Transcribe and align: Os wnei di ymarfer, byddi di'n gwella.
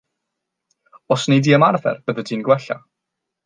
Os 1.15 1.21
wnei 1.29 1.43
di 1.49 1.53
ymarfer, 1.59 2.01
byddi 2.09 2.27
di'n 2.31 2.45
gwella. 2.51 2.83